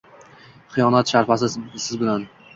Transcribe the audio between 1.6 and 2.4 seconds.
biz bilan